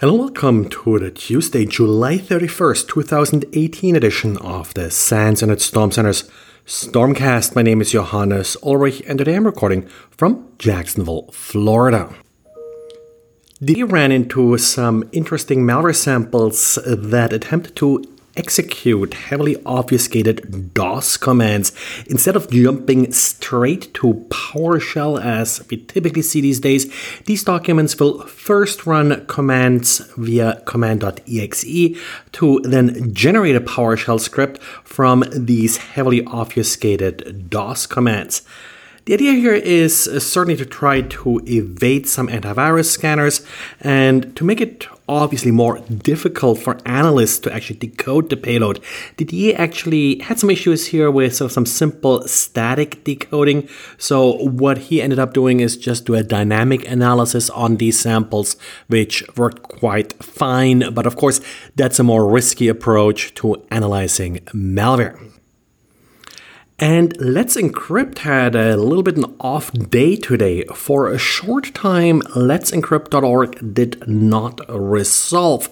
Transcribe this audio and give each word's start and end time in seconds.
Hello, 0.00 0.14
welcome 0.14 0.68
to 0.70 0.98
the 0.98 1.12
Tuesday, 1.12 1.64
July 1.64 2.18
31st, 2.18 2.88
2018 2.88 3.94
edition 3.94 4.36
of 4.38 4.74
the 4.74 4.90
SANS 4.90 5.40
and 5.40 5.52
its 5.52 5.64
Storm 5.64 5.92
Center's 5.92 6.28
Stormcast. 6.66 7.54
My 7.54 7.62
name 7.62 7.80
is 7.80 7.92
Johannes 7.92 8.56
Ulrich, 8.64 9.04
and 9.06 9.18
today 9.18 9.36
I'm 9.36 9.46
recording 9.46 9.86
from 10.10 10.48
Jacksonville, 10.58 11.30
Florida. 11.30 12.12
They 13.60 13.84
ran 13.84 14.10
into 14.10 14.58
some 14.58 15.08
interesting 15.12 15.60
malware 15.60 15.94
samples 15.94 16.76
that 16.84 17.32
attempt 17.32 17.76
to 17.76 18.02
execute 18.36 19.14
heavily 19.14 19.56
obfuscated 19.64 20.74
DOS 20.74 21.16
commands 21.16 21.72
instead 22.06 22.36
of 22.36 22.50
jumping 22.50 23.12
straight 23.12 23.92
to 23.94 24.26
PowerShell 24.28 25.22
as 25.22 25.64
we 25.70 25.78
typically 25.84 26.22
see 26.22 26.40
these 26.40 26.60
days. 26.60 26.92
These 27.26 27.44
documents 27.44 27.98
will 27.98 28.26
first 28.26 28.86
run 28.86 29.24
commands 29.26 29.98
via 30.16 30.62
command.exe 30.66 31.64
to 32.32 32.60
then 32.64 33.14
generate 33.14 33.56
a 33.56 33.60
PowerShell 33.60 34.20
script 34.20 34.62
from 34.84 35.24
these 35.32 35.76
heavily 35.76 36.24
obfuscated 36.26 37.50
DOS 37.50 37.86
commands. 37.86 38.42
The 39.06 39.12
idea 39.12 39.32
here 39.32 39.52
is 39.52 40.08
uh, 40.08 40.18
certainly 40.18 40.56
to 40.56 40.64
try 40.64 41.02
to 41.02 41.40
evade 41.46 42.08
some 42.08 42.28
antivirus 42.28 42.86
scanners 42.86 43.42
and 43.82 44.34
to 44.34 44.44
make 44.44 44.62
it 44.62 44.86
obviously 45.06 45.50
more 45.50 45.78
difficult 45.80 46.58
for 46.58 46.78
analysts 46.86 47.38
to 47.40 47.52
actually 47.52 47.76
decode 47.76 48.30
the 48.30 48.36
payload. 48.38 48.80
DA 49.18 49.54
actually 49.56 50.20
had 50.20 50.38
some 50.38 50.48
issues 50.48 50.86
here 50.86 51.10
with 51.10 51.34
some 51.34 51.66
simple 51.66 52.26
static 52.26 53.04
decoding. 53.04 53.68
So 53.98 54.38
what 54.38 54.78
he 54.78 55.02
ended 55.02 55.18
up 55.18 55.34
doing 55.34 55.60
is 55.60 55.76
just 55.76 56.06
do 56.06 56.14
a 56.14 56.22
dynamic 56.22 56.88
analysis 56.88 57.50
on 57.50 57.76
these 57.76 58.00
samples, 58.00 58.56
which 58.86 59.22
worked 59.36 59.64
quite 59.64 60.14
fine. 60.22 60.94
But 60.94 61.04
of 61.04 61.16
course, 61.16 61.42
that's 61.76 61.98
a 61.98 62.04
more 62.04 62.26
risky 62.26 62.68
approach 62.68 63.34
to 63.34 63.62
analyzing 63.70 64.38
malware. 64.54 65.18
And 66.78 67.16
Let's 67.20 67.56
Encrypt 67.56 68.18
had 68.18 68.56
a 68.56 68.76
little 68.76 69.04
bit 69.04 69.16
an 69.16 69.36
off 69.38 69.70
day 69.72 70.16
today. 70.16 70.64
For 70.74 71.08
a 71.08 71.18
short 71.18 71.72
time, 71.72 72.20
Let's 72.34 72.72
Encrypt.org 72.72 73.74
did 73.74 74.08
not 74.08 74.60
resolve. 74.68 75.68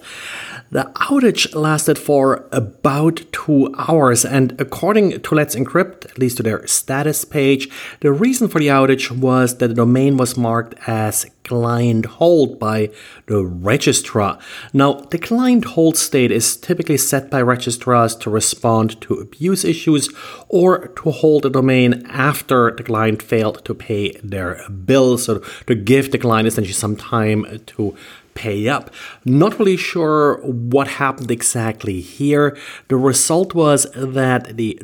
The 0.73 0.91
outage 0.95 1.53
lasted 1.53 1.99
for 1.99 2.47
about 2.51 3.21
two 3.31 3.71
hours, 3.77 4.25
and 4.25 4.59
according 4.59 5.21
to 5.21 5.35
Let's 5.35 5.55
Encrypt, 5.55 6.05
at 6.05 6.17
least 6.17 6.37
to 6.37 6.43
their 6.43 6.65
status 6.65 7.23
page, 7.25 7.69
the 7.99 8.11
reason 8.11 8.47
for 8.47 8.57
the 8.57 8.69
outage 8.69 9.11
was 9.11 9.59
that 9.59 9.67
the 9.67 9.75
domain 9.75 10.17
was 10.17 10.35
marked 10.35 10.73
as 10.87 11.27
client 11.43 12.05
hold 12.05 12.57
by 12.57 12.89
the 13.27 13.45
registrar. 13.45 14.39
Now, 14.73 14.93
the 14.93 15.19
client 15.19 15.65
hold 15.65 15.95
state 15.95 16.31
is 16.31 16.57
typically 16.57 16.97
set 16.97 17.29
by 17.29 17.43
registrars 17.43 18.15
to 18.15 18.31
respond 18.31 18.99
to 19.01 19.13
abuse 19.13 19.63
issues 19.63 20.09
or 20.49 20.87
to 20.87 21.11
hold 21.11 21.45
a 21.45 21.51
domain 21.51 22.03
after 22.09 22.71
the 22.71 22.81
client 22.81 23.21
failed 23.21 23.63
to 23.65 23.75
pay 23.75 24.13
their 24.23 24.67
bill, 24.69 25.19
so 25.19 25.43
to 25.67 25.75
give 25.75 26.11
the 26.11 26.17
client 26.17 26.47
essentially 26.47 26.73
some 26.73 26.95
time 26.95 27.45
to 27.67 27.95
pay 28.35 28.67
up. 28.67 28.89
Not 29.25 29.59
really 29.59 29.77
sure 29.77 30.37
what 30.43 30.87
happened 30.87 31.31
exactly 31.31 32.01
here. 32.01 32.57
The 32.87 32.97
result 32.97 33.53
was 33.53 33.87
that 33.95 34.57
the 34.57 34.79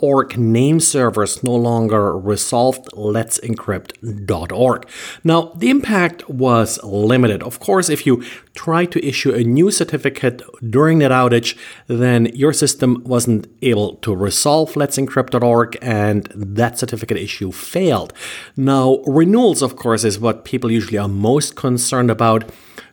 .org 0.00 0.38
name 0.38 0.80
servers 0.80 1.42
no 1.42 1.54
longer 1.54 2.18
resolved 2.18 2.88
Let's 2.92 3.38
Encrypt.org. 3.40 4.88
Now, 5.24 5.52
the 5.56 5.70
impact 5.70 6.28
was 6.28 6.82
limited. 6.82 7.42
Of 7.42 7.60
course, 7.60 7.88
if 7.88 8.06
you 8.06 8.24
try 8.54 8.84
to 8.86 9.06
issue 9.06 9.32
a 9.32 9.42
new 9.44 9.70
certificate 9.70 10.42
during 10.68 10.98
that 10.98 11.10
outage, 11.10 11.56
then 11.86 12.26
your 12.34 12.52
system 12.52 13.02
wasn't 13.04 13.46
able 13.62 13.96
to 13.96 14.14
resolve 14.14 14.76
Let's 14.76 14.96
Encrypt.org 14.98 15.78
and 15.80 16.26
that 16.34 16.78
certificate 16.78 17.16
issue 17.16 17.52
failed. 17.52 18.12
Now, 18.56 18.98
renewals, 19.06 19.62
of 19.62 19.76
course, 19.76 20.04
is 20.04 20.18
what 20.18 20.44
people 20.44 20.70
usually 20.70 20.98
are 20.98 21.08
most 21.08 21.56
concerned 21.56 22.10
about 22.10 22.50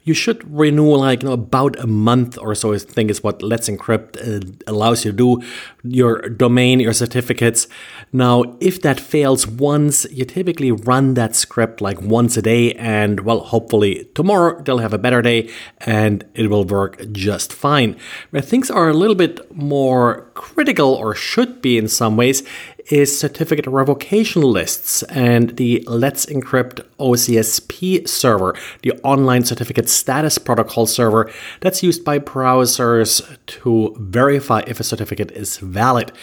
you 0.09 0.15
should 0.15 0.39
renew 0.51 0.95
like 0.95 1.21
you 1.21 1.27
know, 1.27 1.33
about 1.33 1.77
a 1.79 1.85
month 1.85 2.35
or 2.39 2.55
so. 2.55 2.73
I 2.73 2.79
think 2.79 3.11
is 3.11 3.23
what 3.23 3.43
Let's 3.43 3.69
Encrypt 3.69 4.11
uh, 4.17 4.41
allows 4.65 5.05
you 5.05 5.11
to 5.11 5.17
do. 5.17 5.47
Your 5.83 6.27
domain, 6.29 6.79
your 6.79 6.93
certificates. 6.93 7.67
Now, 8.11 8.57
if 8.59 8.81
that 8.81 8.99
fails 8.99 9.45
once, 9.45 10.07
you 10.11 10.25
typically 10.25 10.71
run 10.71 11.13
that 11.13 11.35
script 11.35 11.79
like 11.79 12.01
once 12.01 12.37
a 12.37 12.41
day, 12.41 12.73
and 12.73 13.19
well, 13.19 13.41
hopefully 13.41 14.09
tomorrow 14.15 14.59
they'll 14.63 14.79
have 14.79 14.93
a 14.93 14.97
better 14.97 15.21
day 15.21 15.47
and 15.79 16.25
it 16.33 16.49
will 16.49 16.65
work 16.65 16.93
just 17.11 17.53
fine. 17.53 17.95
Where 18.31 18.41
things 18.41 18.71
are 18.71 18.89
a 18.89 18.93
little 18.93 19.15
bit 19.15 19.55
more 19.55 20.28
critical, 20.39 20.93
or 20.93 21.13
should 21.13 21.61
be 21.61 21.77
in 21.77 21.89
some 21.89 22.15
ways, 22.15 22.43
is 22.89 23.19
certificate 23.19 23.67
revocation 23.67 24.41
lists 24.41 25.03
and 25.03 25.57
the 25.57 25.83
Let's 25.85 26.25
Encrypt 26.25 26.85
OCSP 26.97 28.07
server, 28.07 28.55
the 28.81 28.93
online 29.03 29.43
certificate 29.43 29.89
status 29.89 30.37
protocol 30.37 30.85
server 30.85 31.29
that's 31.59 31.83
used 31.83 32.05
by 32.05 32.19
browsers 32.19 33.21
to 33.47 33.93
verify 33.99 34.61
if 34.65 34.79
a 34.79 34.83
certificate 34.83 35.31
is 35.31 35.57
valid. 35.57 36.13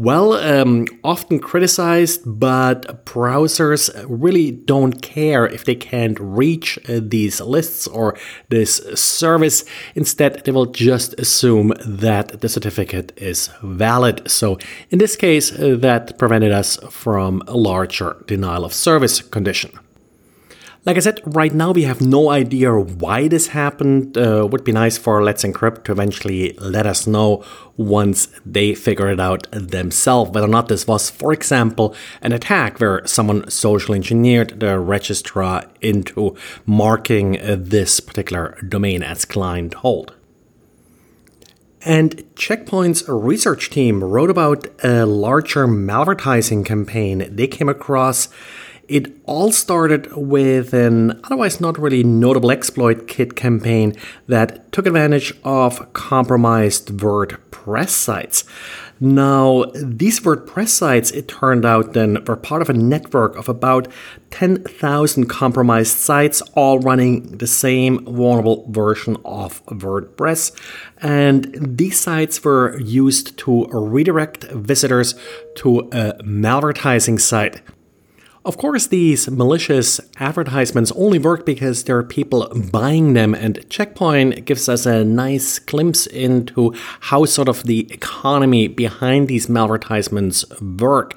Well, 0.00 0.34
um, 0.34 0.86
often 1.02 1.40
criticized, 1.40 2.20
but 2.24 3.04
browsers 3.04 3.90
really 4.08 4.52
don't 4.52 5.02
care 5.02 5.44
if 5.44 5.64
they 5.64 5.74
can't 5.74 6.16
reach 6.20 6.78
uh, 6.88 7.00
these 7.02 7.40
lists 7.40 7.88
or 7.88 8.16
this 8.48 8.76
service. 8.94 9.64
Instead, 9.96 10.44
they 10.44 10.52
will 10.52 10.66
just 10.66 11.18
assume 11.18 11.72
that 11.84 12.40
the 12.42 12.48
certificate 12.48 13.12
is 13.16 13.50
valid. 13.60 14.30
So, 14.30 14.56
in 14.90 15.00
this 15.00 15.16
case, 15.16 15.50
uh, 15.50 15.74
that 15.80 16.16
prevented 16.16 16.52
us 16.52 16.78
from 16.90 17.42
a 17.48 17.56
larger 17.56 18.22
denial 18.28 18.64
of 18.64 18.72
service 18.72 19.20
condition. 19.20 19.80
Like 20.88 20.96
I 20.96 21.00
said, 21.00 21.20
right 21.26 21.52
now 21.52 21.72
we 21.72 21.82
have 21.82 22.00
no 22.00 22.30
idea 22.30 22.72
why 22.72 23.28
this 23.28 23.48
happened. 23.48 24.16
Uh, 24.16 24.48
would 24.50 24.64
be 24.64 24.72
nice 24.72 24.96
for 24.96 25.22
Let's 25.22 25.44
Encrypt 25.44 25.84
to 25.84 25.92
eventually 25.92 26.54
let 26.54 26.86
us 26.86 27.06
know 27.06 27.44
once 27.76 28.28
they 28.46 28.74
figure 28.74 29.10
it 29.10 29.20
out 29.20 29.46
themselves 29.52 30.30
whether 30.30 30.46
or 30.46 30.48
not 30.48 30.68
this 30.68 30.86
was, 30.86 31.10
for 31.10 31.34
example, 31.34 31.94
an 32.22 32.32
attack 32.32 32.80
where 32.80 33.06
someone 33.06 33.50
social 33.50 33.94
engineered 33.94 34.60
the 34.60 34.78
registrar 34.78 35.66
into 35.82 36.34
marking 36.64 37.38
uh, 37.38 37.56
this 37.60 38.00
particular 38.00 38.56
domain 38.66 39.02
as 39.02 39.26
client 39.26 39.74
hold. 39.74 40.14
And 41.82 42.24
Checkpoint's 42.34 43.06
research 43.06 43.68
team 43.68 44.02
wrote 44.02 44.30
about 44.30 44.66
a 44.82 45.04
larger 45.04 45.66
malvertising 45.68 46.64
campaign 46.64 47.28
they 47.30 47.46
came 47.46 47.68
across 47.68 48.30
it 48.88 49.14
all 49.24 49.52
started 49.52 50.10
with 50.16 50.72
an 50.72 51.20
otherwise 51.24 51.60
not 51.60 51.78
really 51.78 52.02
notable 52.02 52.50
exploit 52.50 53.06
kit 53.06 53.36
campaign 53.36 53.94
that 54.26 54.72
took 54.72 54.86
advantage 54.86 55.32
of 55.44 55.92
compromised 55.92 56.88
WordPress 56.88 57.90
sites. 57.90 58.44
Now, 59.00 59.66
these 59.74 60.20
WordPress 60.20 60.68
sites, 60.68 61.12
it 61.12 61.28
turned 61.28 61.64
out, 61.64 61.92
then 61.92 62.24
were 62.26 62.34
part 62.34 62.62
of 62.62 62.68
a 62.68 62.72
network 62.72 63.36
of 63.36 63.48
about 63.48 63.86
10,000 64.30 65.26
compromised 65.26 65.96
sites, 65.96 66.42
all 66.54 66.80
running 66.80 67.38
the 67.38 67.46
same 67.46 68.04
vulnerable 68.04 68.66
version 68.70 69.16
of 69.24 69.64
WordPress. 69.66 70.50
And 71.00 71.56
these 71.78 72.00
sites 72.00 72.42
were 72.42 72.76
used 72.80 73.38
to 73.38 73.66
redirect 73.66 74.44
visitors 74.50 75.14
to 75.56 75.80
a 75.92 76.14
malvertising 76.24 77.20
site 77.20 77.60
of 78.48 78.56
course, 78.56 78.86
these 78.86 79.30
malicious 79.30 80.00
advertisements 80.16 80.90
only 80.92 81.18
work 81.18 81.44
because 81.44 81.84
there 81.84 81.98
are 81.98 82.02
people 82.02 82.50
buying 82.72 83.12
them, 83.12 83.34
and 83.34 83.62
Checkpoint 83.68 84.46
gives 84.46 84.70
us 84.70 84.86
a 84.86 85.04
nice 85.04 85.58
glimpse 85.58 86.06
into 86.06 86.74
how 87.00 87.26
sort 87.26 87.50
of 87.50 87.64
the 87.64 87.80
economy 87.92 88.66
behind 88.66 89.28
these 89.28 89.48
malvertisements 89.48 90.46
work 90.80 91.14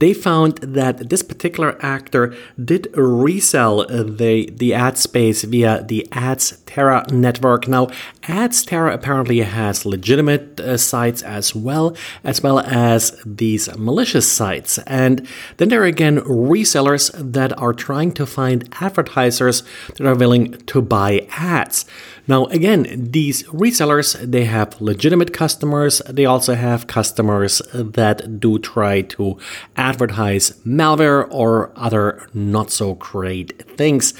they 0.00 0.12
found 0.12 0.58
that 0.58 1.08
this 1.10 1.22
particular 1.22 1.78
actor 1.80 2.34
did 2.62 2.88
resell 2.96 3.86
the, 3.86 4.50
the 4.52 4.74
ad 4.74 4.98
space 4.98 5.44
via 5.44 5.82
the 5.82 6.06
Adsterra 6.12 7.10
network. 7.10 7.68
Now, 7.68 7.86
Adsterra 8.22 8.92
apparently 8.92 9.40
has 9.40 9.86
legitimate 9.86 10.60
uh, 10.60 10.76
sites 10.76 11.22
as 11.22 11.54
well, 11.54 11.96
as 12.22 12.42
well 12.42 12.60
as 12.60 13.20
these 13.24 13.74
malicious 13.76 14.30
sites. 14.30 14.78
And 14.86 15.26
then 15.58 15.68
there 15.68 15.82
are 15.82 15.86
again 15.86 16.18
resellers 16.20 17.12
that 17.32 17.58
are 17.60 17.72
trying 17.72 18.12
to 18.12 18.26
find 18.26 18.68
advertisers 18.80 19.62
that 19.96 20.06
are 20.06 20.14
willing 20.14 20.52
to 20.66 20.82
buy 20.82 21.26
ads. 21.30 21.84
Now, 22.26 22.46
again, 22.46 22.86
these 23.10 23.42
resellers, 23.44 24.18
they 24.18 24.46
have 24.46 24.80
legitimate 24.80 25.34
customers. 25.34 26.00
They 26.08 26.24
also 26.24 26.54
have 26.54 26.86
customers 26.86 27.60
that 27.74 28.40
do 28.40 28.58
try 28.58 29.02
to 29.02 29.38
advertise 29.90 30.50
malware 30.64 31.26
or 31.30 31.72
other 31.76 32.26
not 32.32 32.70
so 32.70 32.94
great 32.94 33.48
things. 33.76 34.14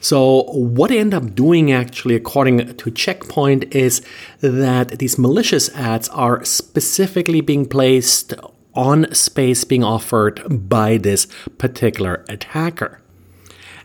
So, 0.00 0.44
what 0.52 0.88
they 0.90 1.00
end 1.00 1.14
up 1.14 1.34
doing 1.34 1.72
actually, 1.72 2.14
according 2.14 2.76
to 2.76 2.90
Checkpoint, 2.90 3.74
is 3.74 4.00
that 4.40 4.98
these 5.00 5.18
malicious 5.18 5.66
ads 5.74 6.08
are 6.10 6.44
specifically 6.44 7.40
being 7.40 7.66
placed 7.66 8.34
on 8.74 9.12
space 9.12 9.64
being 9.64 9.82
offered 9.82 10.36
by 10.68 10.98
this 10.98 11.26
particular 11.58 12.24
attacker. 12.28 13.00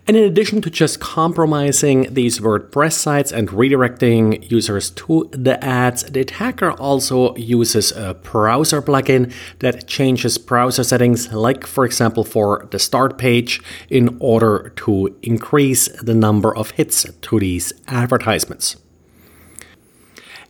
And 0.06 0.18
in 0.18 0.24
addition 0.26 0.62
to 0.64 0.70
just 0.70 1.00
compromising 1.00 2.14
these 2.14 2.40
WordPress 2.40 2.92
sites 2.92 3.32
and 3.32 3.48
redirecting 3.48 4.52
users 4.52 4.90
to 4.92 5.30
the 5.32 5.64
ads, 5.64 6.04
the 6.04 6.20
attacker 6.20 6.72
also 6.72 7.34
uses 7.38 7.94
a 7.94 8.14
browser 8.16 8.82
plugin 8.82 9.32
that 9.60 9.88
changes 9.88 10.38
browser 10.38 10.84
settings, 10.84 11.32
like, 11.32 11.66
for 11.66 11.86
example, 11.86 12.26
for 12.26 12.68
the 12.72 12.80
start 12.80 13.18
page, 13.18 13.62
in 13.90 14.18
order 14.20 14.74
to 14.76 15.16
increase 15.22 15.88
the 16.02 16.14
number 16.14 16.54
of 16.54 16.72
hits 16.72 17.06
to 17.22 17.40
these 17.40 17.72
advertisements. 17.88 18.76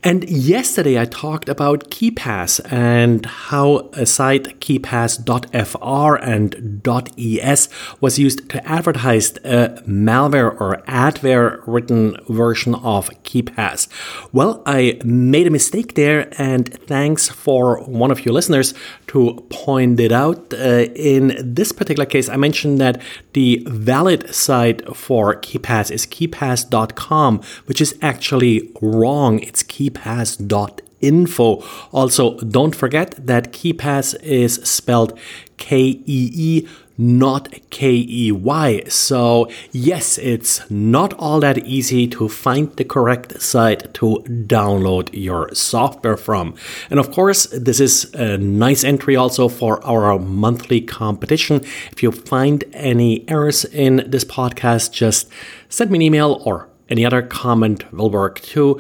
And 0.06 0.30
yesterday 0.30 1.00
I 1.00 1.06
talked 1.06 1.48
about 1.48 1.90
KeePass 1.90 2.60
and 2.70 3.26
how 3.26 3.90
a 3.94 4.06
site 4.06 4.60
keepass.fr 4.60 6.16
and 6.22 6.82
.es 7.18 7.70
was 8.02 8.20
used 8.20 8.50
to 8.50 8.68
advertise 8.68 9.38
a 9.46 9.82
malware 9.88 10.60
or 10.60 10.84
adware 10.90 11.62
written 11.66 12.18
version 12.28 12.76
of 12.76 13.12
KeePass. 13.24 13.88
Well, 14.34 14.62
I 14.66 15.00
made 15.06 15.48
a 15.48 15.52
mistake 15.52 15.96
there 15.96 16.28
and 16.38 16.68
thanks 16.86 17.30
for 17.30 17.80
one 17.86 18.12
of 18.12 18.26
your 18.26 18.34
listeners 18.34 18.74
to 19.08 19.36
point 19.50 20.02
it 20.02 20.12
out. 20.12 20.54
Uh, 20.54 20.88
in 20.96 21.38
this 21.40 21.72
particular 21.72 22.06
case, 22.06 22.28
I 22.28 22.36
mentioned 22.36 22.82
that 22.82 23.02
the 23.32 23.66
valid 23.70 24.36
site 24.36 24.86
for 24.98 25.36
KeePass 25.36 25.92
is 25.92 26.06
keepass.com, 26.06 27.42
which 27.68 27.80
is 27.80 27.98
actually 28.02 28.70
wrong. 28.82 29.40
It's 29.40 29.64
KeePass 29.64 29.93
keepass.info. 29.94 31.64
Also, 31.92 32.38
don't 32.40 32.76
forget 32.76 33.16
that 33.26 33.52
KeePass 33.52 34.22
is 34.24 34.56
spelled 34.64 35.18
K 35.58 35.78
E 36.06 36.32
E, 36.34 36.68
not 36.98 37.50
K 37.70 38.06
E 38.08 38.32
Y. 38.32 38.84
So, 38.88 39.50
yes, 39.72 40.18
it's 40.18 40.70
not 40.70 41.14
all 41.16 41.40
that 41.40 41.60
easy 41.60 42.08
to 42.08 42.28
find 42.30 42.72
the 42.76 42.84
correct 42.84 43.42
site 43.42 43.94
to 43.96 44.24
download 44.28 45.10
your 45.12 45.54
software 45.54 46.18
from. 46.18 46.56
And 46.90 47.00
of 47.00 47.12
course, 47.12 47.46
this 47.48 47.80
is 47.80 48.14
a 48.14 48.38
nice 48.38 48.84
entry 48.84 49.16
also 49.16 49.48
for 49.48 49.84
our 49.86 50.20
monthly 50.20 50.82
competition. 50.82 51.62
If 51.92 52.04
you 52.04 52.12
find 52.12 52.64
any 52.74 53.28
errors 53.30 53.66
in 53.66 54.04
this 54.08 54.24
podcast, 54.24 54.92
just 54.92 55.30
send 55.70 55.92
me 55.92 55.98
an 55.98 56.02
email 56.04 56.42
or 56.46 56.70
any 56.90 57.06
other 57.06 57.22
comment 57.22 57.92
will 57.94 58.12
work 58.12 58.40
too 58.42 58.80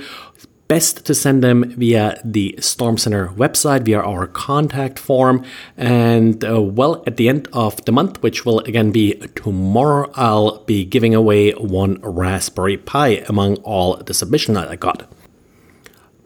best 0.73 1.05
to 1.05 1.13
send 1.13 1.43
them 1.43 1.59
via 1.77 2.19
the 2.23 2.55
Storm 2.59 2.97
Center 2.97 3.27
website, 3.43 3.81
via 3.85 3.99
our 3.99 4.25
contact 4.25 4.97
form. 4.97 5.45
And 5.77 6.43
uh, 6.43 6.61
well, 6.79 7.03
at 7.05 7.17
the 7.17 7.29
end 7.29 7.47
of 7.53 7.71
the 7.85 7.91
month, 7.91 8.23
which 8.23 8.43
will 8.45 8.59
again 8.71 8.91
be 8.91 9.13
tomorrow, 9.43 10.11
I'll 10.15 10.63
be 10.73 10.83
giving 10.95 11.13
away 11.13 11.51
one 11.51 11.93
Raspberry 12.01 12.77
Pi 12.77 13.09
among 13.33 13.57
all 13.57 13.97
the 13.97 14.15
submissions 14.15 14.57
that 14.57 14.69
I 14.69 14.75
got. 14.75 14.99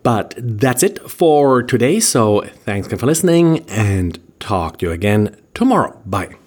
But 0.04 0.34
that's 0.38 0.84
it 0.84 0.96
for 1.20 1.62
today. 1.62 2.00
So 2.00 2.42
thanks 2.68 2.88
again 2.88 3.00
for 3.00 3.08
listening 3.08 3.66
and 3.70 4.12
talk 4.40 4.78
to 4.78 4.86
you 4.86 4.92
again 4.94 5.36
tomorrow. 5.54 5.92
Bye. 6.06 6.47